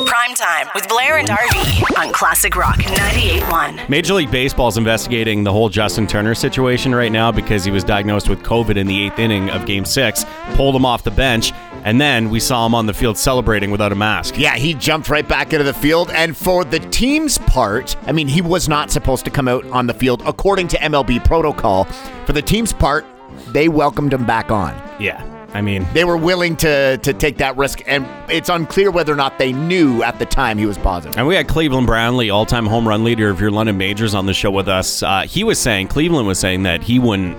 Prime 0.03 0.35
time 0.35 0.67
with 0.75 0.89
Blair 0.89 1.19
and 1.19 1.27
RV 1.29 1.97
on 1.97 2.11
Classic 2.11 2.53
Rock 2.57 2.75
98.1. 2.79 3.87
Major 3.87 4.15
League 4.15 4.29
Baseball 4.29 4.67
is 4.67 4.75
investigating 4.75 5.45
the 5.45 5.53
whole 5.53 5.69
Justin 5.69 6.05
Turner 6.05 6.35
situation 6.35 6.93
right 6.93 7.13
now 7.13 7.31
because 7.31 7.63
he 7.63 7.71
was 7.71 7.85
diagnosed 7.85 8.27
with 8.27 8.43
COVID 8.43 8.75
in 8.75 8.87
the 8.87 9.05
eighth 9.05 9.19
inning 9.19 9.49
of 9.49 9.65
Game 9.65 9.85
Six, 9.85 10.25
pulled 10.55 10.75
him 10.75 10.85
off 10.85 11.03
the 11.03 11.11
bench, 11.11 11.53
and 11.85 12.01
then 12.01 12.29
we 12.29 12.41
saw 12.41 12.65
him 12.65 12.75
on 12.75 12.87
the 12.87 12.93
field 12.93 13.17
celebrating 13.17 13.71
without 13.71 13.93
a 13.93 13.95
mask. 13.95 14.37
Yeah, 14.37 14.57
he 14.57 14.73
jumped 14.73 15.07
right 15.07 15.25
back 15.25 15.53
into 15.53 15.63
the 15.63 15.73
field. 15.73 16.11
And 16.11 16.35
for 16.35 16.65
the 16.65 16.79
team's 16.79 17.37
part, 17.37 17.95
I 18.05 18.11
mean, 18.11 18.27
he 18.27 18.41
was 18.41 18.67
not 18.67 18.91
supposed 18.91 19.23
to 19.23 19.31
come 19.31 19.47
out 19.47 19.65
on 19.67 19.87
the 19.87 19.93
field 19.93 20.21
according 20.25 20.67
to 20.69 20.77
MLB 20.77 21.23
protocol. 21.23 21.85
For 22.25 22.33
the 22.33 22.41
team's 22.41 22.73
part, 22.73 23.05
they 23.53 23.69
welcomed 23.69 24.13
him 24.13 24.25
back 24.25 24.51
on. 24.51 24.73
Yeah, 24.99 25.23
I 25.55 25.61
mean, 25.61 25.87
They 25.93 26.03
were 26.03 26.17
willing 26.17 26.55
to 26.57 26.97
to 26.97 27.13
take 27.13 27.37
that 27.37 27.55
risk, 27.55 27.81
and 27.87 28.05
it's 28.29 28.49
unclear 28.49 28.91
whether 28.91 29.13
or 29.13 29.15
not 29.15 29.39
they 29.39 29.53
knew 29.53 30.03
at 30.03 30.19
the 30.19 30.25
time 30.25 30.57
he 30.57 30.65
was 30.65 30.77
positive. 30.77 31.17
And 31.17 31.25
we 31.27 31.35
had 31.35 31.47
Cleveland 31.47 31.87
Brownlee, 31.87 32.29
all-time 32.29 32.65
home 32.65 32.85
run 32.87 33.03
leader 33.05 33.29
of 33.29 33.39
your 33.39 33.51
London 33.51 33.77
Majors, 33.77 34.13
on 34.13 34.25
the 34.25 34.33
show 34.33 34.51
with 34.51 34.67
us. 34.67 35.01
Uh, 35.01 35.21
he 35.21 35.43
was 35.45 35.57
saying, 35.57 35.87
Cleveland 35.87 36.27
was 36.27 36.39
saying 36.39 36.63
that 36.63 36.83
he 36.83 36.99
wouldn't, 36.99 37.37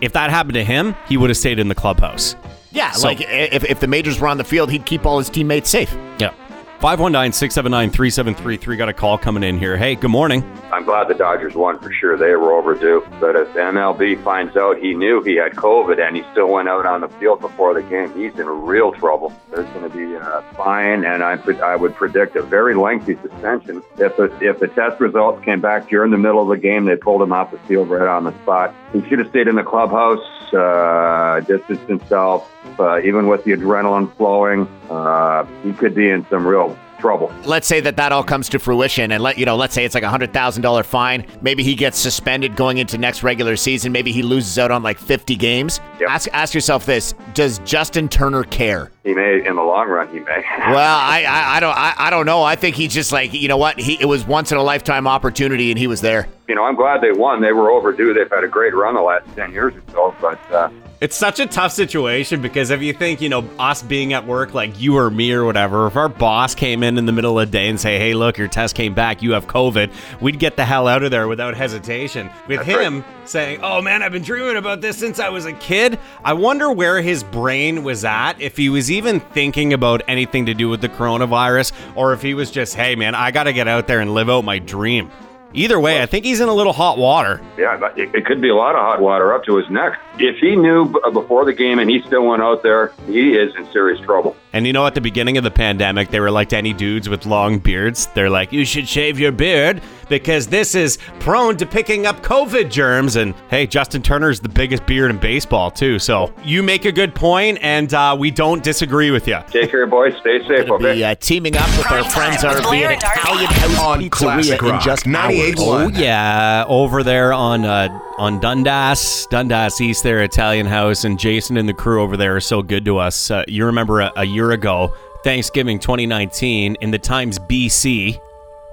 if 0.00 0.12
that 0.14 0.30
happened 0.30 0.54
to 0.54 0.64
him, 0.64 0.96
he 1.06 1.16
would 1.18 1.28
have 1.28 1.36
stayed 1.36 1.58
in 1.58 1.68
the 1.68 1.74
clubhouse. 1.74 2.34
Yeah, 2.72 2.92
So- 2.92 3.08
like 3.08 3.20
if, 3.20 3.64
if 3.64 3.80
the 3.80 3.86
majors 3.88 4.18
were 4.20 4.28
on 4.28 4.38
the 4.38 4.44
field, 4.44 4.70
he'd 4.70 4.86
keep 4.86 5.04
all 5.04 5.18
his 5.18 5.28
teammates 5.28 5.68
safe. 5.68 5.94
Yeah. 6.18 6.32
519-679-3733. 6.80 8.78
Got 8.78 8.88
a 8.88 8.94
call 8.94 9.18
coming 9.18 9.42
in 9.42 9.58
here. 9.58 9.76
Hey, 9.76 9.94
good 9.94 10.10
morning. 10.10 10.42
I'm 10.72 10.84
glad 10.84 11.08
the 11.08 11.14
Dodgers 11.14 11.54
won 11.54 11.78
for 11.78 11.92
sure. 11.92 12.16
They 12.16 12.34
were 12.36 12.52
overdue. 12.52 13.06
But 13.20 13.36
if 13.36 13.48
MLB 13.48 14.24
finds 14.24 14.56
out 14.56 14.78
he 14.78 14.94
knew 14.94 15.22
he 15.22 15.36
had 15.36 15.52
COVID 15.52 16.00
and 16.00 16.16
he 16.16 16.22
still 16.32 16.48
went 16.48 16.70
out 16.70 16.86
on 16.86 17.02
the 17.02 17.08
field 17.08 17.42
before 17.42 17.74
the 17.74 17.82
game, 17.82 18.10
he's 18.14 18.32
in 18.38 18.46
real 18.46 18.92
trouble. 18.92 19.30
There's 19.50 19.68
going 19.74 19.90
to 19.90 19.94
be 19.94 20.14
a 20.14 20.44
fine, 20.56 21.04
and 21.04 21.22
I, 21.22 21.38
I 21.62 21.76
would 21.76 21.94
predict 21.94 22.36
a 22.36 22.42
very 22.42 22.74
lengthy 22.74 23.16
suspension. 23.16 23.82
If 23.98 24.16
the, 24.16 24.34
if 24.40 24.58
the 24.58 24.68
test 24.68 25.00
results 25.00 25.44
came 25.44 25.60
back 25.60 25.90
during 25.90 26.10
the 26.10 26.18
middle 26.18 26.40
of 26.40 26.48
the 26.48 26.56
game, 26.56 26.86
they 26.86 26.96
pulled 26.96 27.20
him 27.20 27.32
off 27.32 27.50
the 27.50 27.58
field 27.58 27.90
right 27.90 28.08
on 28.08 28.24
the 28.24 28.32
spot. 28.42 28.74
He 28.92 29.06
should 29.08 29.20
have 29.20 29.28
stayed 29.28 29.46
in 29.46 29.54
the 29.56 29.62
clubhouse, 29.62 30.52
uh, 30.52 31.40
distanced 31.46 31.84
himself, 31.88 32.50
uh, 32.78 33.00
even 33.00 33.28
with 33.28 33.44
the 33.44 33.52
adrenaline 33.52 34.14
flowing. 34.16 34.66
Uh, 34.88 35.44
he 35.62 35.72
could 35.72 35.94
be 35.94 36.08
in 36.10 36.26
some 36.28 36.46
real 36.46 36.76
trouble. 37.00 37.32
Let's 37.44 37.66
say 37.66 37.80
that 37.80 37.96
that 37.96 38.12
all 38.12 38.22
comes 38.22 38.48
to 38.50 38.58
fruition, 38.58 39.10
and 39.10 39.22
let 39.22 39.38
you 39.38 39.46
know. 39.46 39.56
Let's 39.56 39.74
say 39.74 39.84
it's 39.84 39.94
like 39.94 40.04
a 40.04 40.08
hundred 40.08 40.32
thousand 40.32 40.62
dollar 40.62 40.82
fine. 40.82 41.26
Maybe 41.40 41.62
he 41.62 41.74
gets 41.74 41.98
suspended 41.98 42.56
going 42.56 42.78
into 42.78 42.98
next 42.98 43.22
regular 43.22 43.56
season. 43.56 43.90
Maybe 43.92 44.12
he 44.12 44.22
loses 44.22 44.58
out 44.58 44.70
on 44.70 44.82
like 44.82 44.98
fifty 44.98 45.34
games. 45.34 45.80
Ask 46.06 46.28
ask 46.32 46.54
yourself 46.54 46.86
this: 46.86 47.14
Does 47.34 47.58
Justin 47.60 48.08
Turner 48.08 48.44
care? 48.44 48.90
He 49.02 49.14
may, 49.14 49.44
in 49.44 49.56
the 49.56 49.62
long 49.62 49.88
run, 49.88 50.08
he 50.08 50.20
may. 50.20 50.44
Well, 50.70 50.98
I, 50.98 51.24
I, 51.24 51.56
I 51.56 51.60
don't 51.60 51.76
I, 51.76 51.94
I 51.96 52.10
don't 52.10 52.26
know. 52.26 52.42
I 52.42 52.54
think 52.54 52.76
he's 52.76 52.92
just 52.92 53.12
like 53.12 53.32
you 53.32 53.48
know 53.48 53.56
what 53.56 53.80
he 53.80 54.00
it 54.00 54.04
was 54.04 54.24
once 54.24 54.52
in 54.52 54.58
a 54.58 54.62
lifetime 54.62 55.06
opportunity, 55.06 55.70
and 55.70 55.78
he 55.78 55.86
was 55.86 56.00
there. 56.00 56.28
You 56.50 56.56
know, 56.56 56.64
I'm 56.64 56.74
glad 56.74 57.00
they 57.00 57.12
won. 57.12 57.40
They 57.40 57.52
were 57.52 57.70
overdue. 57.70 58.12
They've 58.12 58.28
had 58.28 58.42
a 58.42 58.48
great 58.48 58.74
run 58.74 58.96
the 58.96 59.00
last 59.00 59.24
10 59.36 59.52
years 59.52 59.72
or 59.72 59.82
so, 59.92 60.14
but 60.20 60.52
uh, 60.52 60.68
It's 61.00 61.16
such 61.16 61.38
a 61.38 61.46
tough 61.46 61.70
situation 61.70 62.42
because 62.42 62.70
if 62.70 62.82
you 62.82 62.92
think, 62.92 63.20
you 63.20 63.28
know, 63.28 63.48
us 63.60 63.84
being 63.84 64.14
at 64.14 64.26
work, 64.26 64.52
like 64.52 64.80
you 64.80 64.98
or 64.98 65.12
me 65.12 65.30
or 65.30 65.44
whatever, 65.44 65.86
if 65.86 65.94
our 65.94 66.08
boss 66.08 66.56
came 66.56 66.82
in 66.82 66.98
in 66.98 67.06
the 67.06 67.12
middle 67.12 67.38
of 67.38 67.48
the 67.48 67.52
day 67.52 67.68
and 67.68 67.80
say, 67.80 68.00
hey, 68.00 68.14
look, 68.14 68.36
your 68.36 68.48
test 68.48 68.74
came 68.74 68.94
back, 68.94 69.22
you 69.22 69.30
have 69.30 69.46
COVID, 69.46 69.92
we'd 70.20 70.40
get 70.40 70.56
the 70.56 70.64
hell 70.64 70.88
out 70.88 71.04
of 71.04 71.12
there 71.12 71.28
without 71.28 71.54
hesitation. 71.54 72.28
With 72.48 72.62
him 72.62 73.04
saying, 73.26 73.60
oh 73.62 73.80
man, 73.80 74.02
I've 74.02 74.10
been 74.10 74.24
dreaming 74.24 74.56
about 74.56 74.80
this 74.80 74.98
since 74.98 75.20
I 75.20 75.28
was 75.28 75.46
a 75.46 75.52
kid, 75.52 76.00
I 76.24 76.32
wonder 76.32 76.72
where 76.72 77.00
his 77.00 77.22
brain 77.22 77.84
was 77.84 78.04
at, 78.04 78.40
if 78.40 78.56
he 78.56 78.70
was 78.70 78.90
even 78.90 79.20
thinking 79.20 79.72
about 79.72 80.02
anything 80.08 80.46
to 80.46 80.54
do 80.54 80.68
with 80.68 80.80
the 80.80 80.88
coronavirus, 80.88 81.70
or 81.94 82.12
if 82.12 82.22
he 82.22 82.34
was 82.34 82.50
just, 82.50 82.74
hey 82.74 82.96
man, 82.96 83.14
I 83.14 83.30
got 83.30 83.44
to 83.44 83.52
get 83.52 83.68
out 83.68 83.86
there 83.86 84.00
and 84.00 84.14
live 84.14 84.28
out 84.28 84.42
my 84.42 84.58
dream. 84.58 85.12
Either 85.52 85.80
way, 85.80 86.02
I 86.02 86.06
think 86.06 86.24
he's 86.24 86.40
in 86.40 86.48
a 86.48 86.54
little 86.54 86.72
hot 86.72 86.96
water. 86.98 87.40
yeah, 87.58 87.76
but 87.76 87.98
it, 87.98 88.14
it 88.14 88.24
could 88.26 88.40
be 88.40 88.48
a 88.48 88.54
lot 88.54 88.74
of 88.74 88.80
hot 88.80 89.00
water 89.00 89.32
up 89.34 89.44
to 89.44 89.56
his 89.56 89.68
neck. 89.70 89.98
If 90.18 90.36
he 90.38 90.54
knew 90.56 90.86
b- 90.86 91.00
before 91.12 91.44
the 91.44 91.52
game 91.52 91.78
and 91.78 91.90
he 91.90 92.02
still 92.02 92.26
went 92.26 92.42
out 92.42 92.62
there, 92.62 92.92
he 93.06 93.32
is 93.36 93.54
in 93.56 93.70
serious 93.72 94.00
trouble. 94.04 94.36
And 94.52 94.66
you 94.66 94.72
know, 94.72 94.86
at 94.86 94.94
the 94.94 95.00
beginning 95.00 95.38
of 95.38 95.44
the 95.44 95.50
pandemic, 95.50 96.10
they 96.10 96.20
were 96.20 96.30
like 96.30 96.48
to 96.50 96.56
any 96.56 96.72
dudes 96.72 97.08
with 97.08 97.24
long 97.26 97.58
beards. 97.58 98.06
They're 98.14 98.30
like, 98.30 98.52
you 98.52 98.64
should 98.64 98.88
shave 98.88 99.18
your 99.18 99.32
beard 99.32 99.80
because 100.08 100.48
this 100.48 100.74
is 100.74 100.98
prone 101.20 101.56
to 101.58 101.66
picking 101.66 102.04
up 102.06 102.20
COVID 102.22 102.68
germs. 102.70 103.14
And 103.16 103.34
hey, 103.48 103.66
Justin 103.66 104.02
Turner's 104.02 104.40
the 104.40 104.48
biggest 104.48 104.84
beard 104.86 105.10
in 105.10 105.18
baseball, 105.18 105.70
too. 105.70 105.98
So 106.00 106.32
you 106.44 106.62
make 106.64 106.84
a 106.84 106.90
good 106.92 107.14
point, 107.14 107.58
and 107.62 107.92
uh, 107.94 108.16
we 108.18 108.30
don't 108.32 108.62
disagree 108.62 109.10
with 109.12 109.28
you. 109.28 109.38
Take 109.48 109.70
care, 109.70 109.86
boys. 109.86 110.14
Stay 110.20 110.40
safe, 110.48 110.66
Gonna 110.66 110.74
okay? 110.74 110.94
be 110.94 111.04
uh, 111.04 111.14
teaming 111.14 111.56
up 111.56 111.68
with 111.78 111.90
our 111.90 112.04
friends 112.10 112.42
time 112.42 112.56
with 112.56 112.64
RV 112.64 112.68
Blair 112.68 112.86
at 112.90 112.92
and 112.94 113.00
Darby. 113.02 113.20
Italian 113.20 113.52
House 113.52 113.78
On 113.80 114.00
Pizzeria 114.00 114.10
Classic 114.10 114.62
in 114.62 114.68
Rock 114.68 114.82
just 114.82 115.04
98.1. 115.06 115.39
hours. 115.40 115.54
Oh 115.58 115.88
yeah, 115.88 116.64
over 116.68 117.02
there 117.02 117.32
on 117.32 117.64
uh, 117.64 117.88
on 118.18 118.40
Dundas, 118.40 119.26
Dundas 119.30 119.80
East, 119.80 120.02
there 120.02 120.22
Italian 120.22 120.66
house, 120.66 121.04
and 121.04 121.18
Jason 121.18 121.56
and 121.56 121.68
the 121.68 121.74
crew 121.74 122.02
over 122.02 122.16
there 122.16 122.36
are 122.36 122.40
so 122.40 122.62
good 122.62 122.84
to 122.84 122.98
us. 122.98 123.30
Uh, 123.30 123.44
you 123.48 123.64
remember 123.66 124.00
a, 124.00 124.12
a 124.16 124.24
year 124.24 124.50
ago, 124.52 124.94
Thanksgiving 125.24 125.78
2019, 125.78 126.76
in 126.80 126.90
the 126.90 126.98
Times 126.98 127.38
BC, 127.38 128.18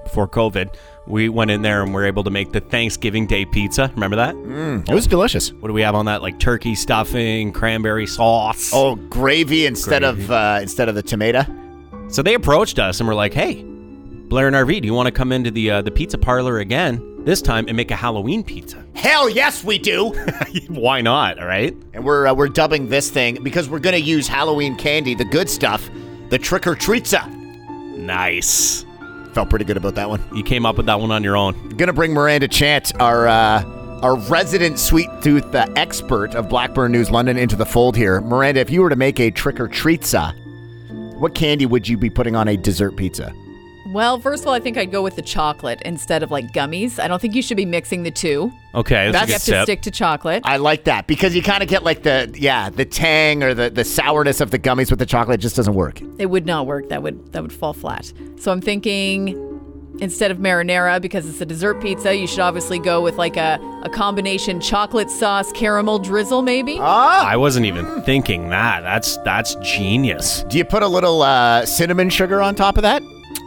before 0.03 0.27
COVID, 0.27 0.75
we 1.05 1.29
went 1.29 1.51
in 1.51 1.61
there 1.61 1.83
and 1.83 1.93
were 1.93 2.05
able 2.05 2.23
to 2.25 2.29
make 2.29 2.51
the 2.51 2.59
Thanksgiving 2.59 3.27
Day 3.27 3.45
pizza. 3.45 3.89
Remember 3.95 4.17
that? 4.17 4.35
It 4.89 4.93
was 4.93 5.07
delicious. 5.07 5.53
What 5.53 5.69
do 5.69 5.73
we 5.73 5.81
have 5.81 5.95
on 5.95 6.05
that? 6.05 6.21
Like 6.21 6.39
turkey 6.39 6.75
stuffing, 6.75 7.53
cranberry 7.53 8.07
sauce. 8.07 8.71
Oh, 8.73 8.95
gravy 8.95 9.65
instead 9.65 10.03
of 10.03 10.29
uh, 10.29 10.59
instead 10.61 10.89
of 10.89 10.95
the 10.95 11.03
tomato. 11.03 11.45
So 12.09 12.21
they 12.21 12.33
approached 12.35 12.79
us 12.79 12.99
and 12.99 13.07
were 13.07 13.15
like, 13.15 13.33
"Hey, 13.33 13.65
Blair 14.27 14.47
and 14.47 14.55
RV, 14.55 14.81
do 14.81 14.85
you 14.87 14.93
want 14.93 15.07
to 15.07 15.11
come 15.11 15.31
into 15.31 15.51
the 15.51 15.71
uh, 15.71 15.81
the 15.81 15.91
pizza 15.91 16.17
parlor 16.17 16.59
again 16.59 17.23
this 17.23 17.41
time 17.41 17.65
and 17.67 17.77
make 17.77 17.91
a 17.91 17.95
Halloween 17.95 18.43
pizza?" 18.43 18.85
Hell 18.93 19.29
yes, 19.29 19.63
we 19.63 19.77
do. 19.77 20.09
Why 20.69 21.01
not? 21.01 21.39
All 21.39 21.47
right. 21.47 21.75
and 21.93 22.03
we're 22.03 22.27
uh, 22.27 22.33
we're 22.33 22.49
dubbing 22.49 22.89
this 22.89 23.09
thing 23.09 23.41
because 23.43 23.69
we're 23.69 23.79
gonna 23.79 23.97
use 23.97 24.27
Halloween 24.27 24.75
candy, 24.75 25.15
the 25.15 25.25
good 25.25 25.49
stuff, 25.49 25.89
the 26.29 26.37
trick 26.37 26.67
or 26.67 26.75
treatza. 26.75 27.25
Nice. 27.97 28.85
Felt 29.33 29.49
pretty 29.49 29.65
good 29.65 29.77
about 29.77 29.95
that 29.95 30.09
one. 30.09 30.21
You 30.35 30.43
came 30.43 30.65
up 30.65 30.77
with 30.77 30.87
that 30.87 30.99
one 30.99 31.11
on 31.11 31.23
your 31.23 31.37
own. 31.37 31.69
Gonna 31.69 31.93
bring 31.93 32.13
Miranda 32.13 32.47
Chant, 32.47 32.91
our 32.99 33.27
uh, 33.27 33.63
our 34.01 34.17
resident 34.17 34.77
sweet 34.77 35.09
tooth 35.21 35.55
uh, 35.55 35.67
expert 35.75 36.35
of 36.35 36.49
Blackburn 36.49 36.91
News 36.91 37.09
London, 37.11 37.37
into 37.37 37.55
the 37.55 37.65
fold 37.65 37.95
here. 37.95 38.19
Miranda, 38.21 38.59
if 38.59 38.69
you 38.69 38.81
were 38.81 38.89
to 38.89 38.95
make 38.95 39.19
a 39.19 39.31
trick 39.31 39.59
or 39.59 39.67
treatza, 39.67 40.33
what 41.19 41.33
candy 41.33 41.65
would 41.65 41.87
you 41.87 41.97
be 41.97 42.09
putting 42.09 42.35
on 42.35 42.47
a 42.47 42.57
dessert 42.57 42.95
pizza? 42.97 43.33
Well, 43.93 44.19
first 44.19 44.43
of 44.43 44.47
all, 44.47 44.53
I 44.53 44.59
think 44.59 44.77
I'd 44.77 44.91
go 44.91 45.01
with 45.01 45.15
the 45.15 45.21
chocolate 45.21 45.81
instead 45.83 46.23
of 46.23 46.31
like 46.31 46.51
gummies. 46.53 46.99
I 46.99 47.07
don't 47.07 47.21
think 47.21 47.35
you 47.35 47.41
should 47.41 47.57
be 47.57 47.65
mixing 47.65 48.03
the 48.03 48.11
two. 48.11 48.51
Okay, 48.75 49.11
that's, 49.11 49.13
That's- 49.13 49.47
You 49.47 49.53
have 49.55 49.65
good 49.65 49.71
to 49.71 49.71
stick 49.71 49.81
to 49.83 49.91
chocolate. 49.91 50.43
I 50.45 50.57
like 50.57 50.83
that 50.85 51.07
because 51.07 51.35
you 51.35 51.41
kind 51.41 51.63
of 51.63 51.69
get 51.69 51.83
like 51.83 52.03
the 52.03 52.31
yeah 52.37 52.69
the 52.69 52.85
tang 52.85 53.43
or 53.43 53.53
the 53.53 53.69
the 53.69 53.83
sourness 53.83 54.41
of 54.41 54.51
the 54.51 54.59
gummies 54.59 54.89
with 54.89 54.99
the 54.99 55.05
chocolate. 55.05 55.39
It 55.39 55.43
just 55.43 55.55
doesn't 55.55 55.73
work. 55.73 56.01
It 56.19 56.27
would 56.27 56.45
not 56.45 56.65
work. 56.67 56.89
That 56.89 57.01
would 57.03 57.31
that 57.33 57.41
would 57.41 57.53
fall 57.53 57.73
flat. 57.73 58.11
So 58.37 58.51
I'm 58.51 58.61
thinking 58.61 59.43
instead 59.99 60.29
of 60.29 60.37
marinara 60.37 61.01
because 61.01 61.27
it's 61.27 61.41
a 61.41 61.45
dessert 61.45 61.81
pizza, 61.81 62.15
you 62.15 62.27
should 62.27 62.39
obviously 62.41 62.77
go 62.77 63.01
with 63.01 63.15
like 63.15 63.35
a, 63.35 63.57
a 63.83 63.89
combination 63.89 64.61
chocolate 64.61 65.09
sauce 65.09 65.51
caramel 65.53 65.97
drizzle 65.97 66.43
maybe. 66.43 66.77
oh. 66.79 66.83
I 66.83 67.35
wasn't 67.35 67.65
even 67.65 68.03
thinking 68.03 68.49
that. 68.49 68.81
That's 68.81 69.17
that's 69.19 69.55
genius. 69.55 70.43
Do 70.49 70.57
you 70.57 70.65
put 70.65 70.83
a 70.83 70.87
little 70.87 71.21
uh, 71.23 71.65
cinnamon 71.65 72.09
sugar 72.11 72.41
on 72.41 72.53
top 72.53 72.77
of 72.77 72.83
that? 72.83 73.01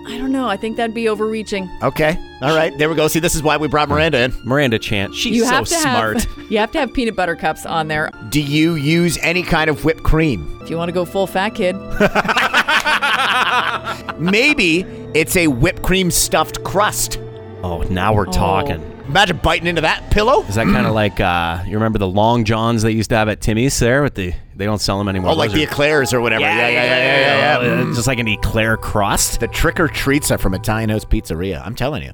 I 0.07 0.19
don't 0.19 0.33
know. 0.33 0.49
I 0.49 0.57
think 0.57 0.77
that'd 0.77 0.95
be 0.95 1.09
overreaching. 1.09 1.71
Okay, 1.83 2.19
all 2.43 2.55
right, 2.57 2.77
there 2.79 2.89
we 2.89 2.97
go. 2.97 3.09
See, 3.09 3.21
this 3.21 3.35
is 3.35 3.43
why 3.43 3.57
we 3.57 3.69
brought 3.69 3.89
Miranda 3.89 4.21
in. 4.23 4.35
Miranda 4.45 4.79
Chant, 4.79 5.15
she's 5.15 5.37
you 5.37 5.45
so 5.45 5.51
have 5.51 5.65
to 5.67 5.75
smart. 5.75 6.25
have 6.25 6.43
you 6.51 6.59
have 6.59 6.73
to 6.73 6.81
have 6.81 6.93
peanut 6.93 7.17
butter 7.17 7.37
cups 7.37 7.67
on 7.67 7.89
there 7.89 8.11
Do 8.31 8.41
you 8.41 8.75
use 8.75 9.19
any 9.23 9.43
kind 9.43 9.71
of 9.71 9.85
whipped 9.85 10.03
cream? 10.03 10.59
if 10.63 10.71
you 10.71 10.77
want 10.77 10.89
to 10.89 10.93
go 10.93 11.05
full 11.05 11.27
fat 11.27 11.51
kid. 11.55 11.77
Maybe 14.19 14.81
it's 15.15 15.37
a 15.37 15.47
whipped 15.49 15.83
cream 15.83 16.11
stuffed 16.11 16.63
crust. 16.65 17.19
oh, 17.63 17.83
now 17.91 18.13
we're 18.13 18.27
talking. 18.27 18.81
Imagine 19.07 19.39
biting 19.39 19.67
into 19.67 19.81
that 19.81 20.09
pillow. 20.11 20.43
Is 20.45 20.55
that 20.55 20.67
kind 20.67 20.87
of 20.87 20.95
like 20.95 21.19
uh, 21.21 21.63
you 21.67 21.75
remember 21.75 21.99
the 21.99 22.07
long 22.07 22.45
johns 22.45 22.83
they 22.83 22.93
used 22.93 23.11
to 23.11 23.17
have 23.17 23.29
at 23.29 23.41
Timmy's 23.41 23.79
there 23.79 24.03
with 24.03 24.15
the 24.15 24.33
they 24.61 24.67
don't 24.67 24.81
sell 24.81 24.99
them 24.99 25.09
anymore. 25.09 25.31
Oh, 25.33 25.35
like 25.35 25.51
Those 25.51 25.59
the 25.59 25.65
eclairs 25.65 26.13
or 26.13 26.21
whatever. 26.21 26.43
Yeah, 26.43 26.57
yeah, 26.57 26.69
yeah, 26.69 26.85
yeah, 26.85 27.63
yeah. 27.63 27.85
yeah, 27.87 27.95
Just 27.95 28.07
like 28.07 28.19
an 28.19 28.29
eclair 28.29 28.77
crust. 28.77 29.41
The 29.41 29.49
trick 29.49 29.81
or 29.81 29.89
treatza 29.89 30.39
from 30.39 30.55
Italian 30.55 30.91
House 30.91 31.05
Pizzeria. 31.05 31.65
I'm 31.65 31.75
telling 31.75 32.03
you. 32.03 32.13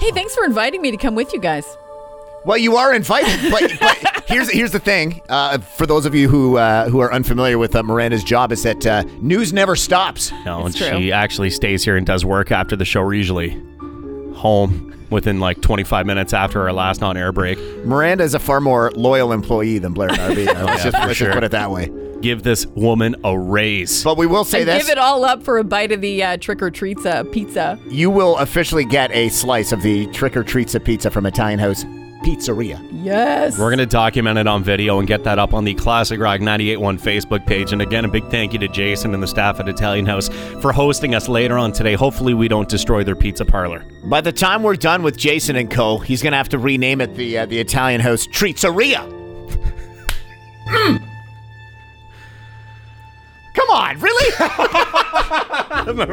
hey, 0.00 0.10
thanks 0.12 0.34
for 0.34 0.44
inviting 0.44 0.82
me 0.82 0.90
to 0.90 0.96
come 0.96 1.14
with 1.14 1.32
you 1.32 1.40
guys. 1.40 1.64
Well, 2.44 2.58
you 2.58 2.76
are 2.76 2.94
invited, 2.94 3.50
but, 3.50 3.72
but 3.80 4.24
here's 4.28 4.48
here's 4.50 4.70
the 4.70 4.78
thing. 4.78 5.20
Uh, 5.28 5.58
for 5.58 5.84
those 5.86 6.06
of 6.06 6.14
you 6.14 6.28
who 6.28 6.58
uh, 6.58 6.88
who 6.88 7.00
are 7.00 7.12
unfamiliar 7.12 7.58
with 7.58 7.74
uh, 7.74 7.82
Miranda's 7.82 8.22
job, 8.22 8.52
is 8.52 8.62
that 8.62 8.86
uh, 8.86 9.02
news 9.20 9.52
never 9.52 9.74
stops. 9.74 10.30
No, 10.44 10.60
and 10.60 10.68
It's 10.68 10.78
true. 10.78 10.96
she 10.98 11.10
actually 11.10 11.50
stays 11.50 11.82
here 11.82 11.96
and 11.96 12.06
does 12.06 12.24
work 12.24 12.52
after 12.52 12.76
the 12.76 12.84
show. 12.84 13.02
We're 13.02 13.14
usually 13.14 13.50
home 14.34 14.92
within 15.10 15.40
like 15.40 15.60
25 15.60 16.06
minutes 16.06 16.32
after 16.32 16.62
our 16.62 16.72
last 16.72 17.02
on-air 17.02 17.32
break. 17.32 17.58
Miranda 17.84 18.24
is 18.24 18.34
a 18.34 18.38
far 18.38 18.60
more 18.60 18.90
loyal 18.94 19.32
employee 19.32 19.78
than 19.78 19.92
Blair 19.92 20.10
and 20.10 20.18
RB. 20.18 20.46
let's 20.46 20.56
yeah, 20.56 20.90
just, 20.90 20.94
let's 20.94 21.14
sure. 21.14 21.28
just 21.28 21.34
put 21.34 21.44
it 21.44 21.50
that 21.52 21.70
way. 21.70 21.90
Give 22.20 22.42
this 22.42 22.66
woman 22.66 23.14
a 23.24 23.38
raise. 23.38 24.02
But 24.02 24.16
we 24.16 24.26
will 24.26 24.44
say 24.44 24.60
and 24.60 24.68
this: 24.68 24.86
give 24.86 24.90
it 24.90 24.98
all 24.98 25.24
up 25.24 25.42
for 25.42 25.58
a 25.58 25.64
bite 25.64 25.92
of 25.92 26.00
the 26.00 26.22
uh, 26.22 26.36
trick 26.38 26.62
or 26.62 26.70
treats 26.70 27.04
uh, 27.04 27.24
pizza. 27.24 27.78
you 27.88 28.10
will 28.10 28.36
officially 28.38 28.84
get 28.84 29.10
a 29.12 29.28
slice 29.28 29.70
of 29.70 29.82
the 29.82 30.06
trick 30.08 30.36
or 30.36 30.42
treats 30.42 30.76
pizza 30.82 31.10
from 31.10 31.26
Italian 31.26 31.58
House 31.58 31.84
Pizzeria. 32.26 32.84
Yes. 33.04 33.56
We're 33.56 33.70
going 33.70 33.78
to 33.78 33.86
document 33.86 34.36
it 34.36 34.48
on 34.48 34.64
video 34.64 34.98
and 34.98 35.06
get 35.06 35.22
that 35.22 35.38
up 35.38 35.54
on 35.54 35.62
the 35.62 35.74
Classic 35.74 36.18
Rock 36.18 36.40
981 36.40 36.98
Facebook 36.98 37.46
page. 37.46 37.72
And 37.72 37.80
again, 37.80 38.04
a 38.04 38.08
big 38.08 38.28
thank 38.30 38.52
you 38.52 38.58
to 38.58 38.66
Jason 38.66 39.14
and 39.14 39.22
the 39.22 39.28
staff 39.28 39.60
at 39.60 39.68
Italian 39.68 40.06
House 40.06 40.28
for 40.60 40.72
hosting 40.72 41.14
us 41.14 41.28
later 41.28 41.56
on 41.56 41.70
today. 41.70 41.94
Hopefully, 41.94 42.34
we 42.34 42.48
don't 42.48 42.68
destroy 42.68 43.04
their 43.04 43.14
pizza 43.14 43.44
parlor. 43.44 43.84
By 44.06 44.20
the 44.22 44.32
time 44.32 44.64
we're 44.64 44.74
done 44.74 45.04
with 45.04 45.16
Jason 45.16 45.54
and 45.54 45.70
Co., 45.70 45.98
he's 45.98 46.20
gonna 46.20 46.36
have 46.36 46.48
to 46.48 46.58
rename 46.58 47.00
it 47.00 47.14
the 47.14 47.38
uh, 47.38 47.46
the 47.46 47.60
Italian 47.60 48.00
House 48.00 48.26
Treatseria. 48.26 49.08
Mm. 50.68 50.98
Come 53.54 53.70
on, 53.70 54.00
really? 54.00 54.34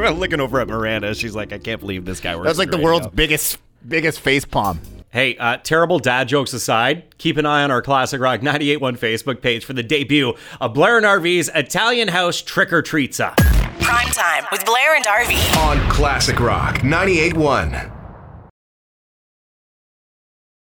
I'm 0.06 0.20
looking 0.20 0.40
over 0.40 0.60
at 0.60 0.68
Miranda. 0.68 1.12
She's 1.16 1.34
like, 1.34 1.52
I 1.52 1.58
can't 1.58 1.80
believe 1.80 2.04
this 2.04 2.20
guy 2.20 2.36
works. 2.36 2.46
That's 2.46 2.58
like 2.58 2.70
the 2.70 2.76
radio." 2.76 2.90
world's 2.90 3.08
biggest 3.08 3.58
biggest 3.88 4.20
face 4.20 4.44
palm. 4.44 4.80
Hey, 5.14 5.36
uh, 5.36 5.58
terrible 5.58 6.00
dad 6.00 6.26
jokes 6.26 6.52
aside, 6.52 7.04
keep 7.18 7.36
an 7.36 7.46
eye 7.46 7.62
on 7.62 7.70
our 7.70 7.80
Classic 7.80 8.20
Rock 8.20 8.42
981 8.42 8.96
Facebook 8.96 9.40
page 9.40 9.64
for 9.64 9.72
the 9.72 9.84
debut 9.84 10.34
of 10.60 10.74
Blair 10.74 10.96
and 10.96 11.06
RV's 11.06 11.48
Italian 11.54 12.08
House 12.08 12.42
Trick 12.42 12.72
or 12.72 12.82
Treatza. 12.82 13.36
Prime 13.80 14.08
time 14.08 14.44
with 14.50 14.66
Blair 14.66 14.96
and 14.96 15.04
RV 15.04 15.56
On 15.58 15.88
Classic 15.88 16.40
Rock 16.40 16.78
98.1. 16.78 17.93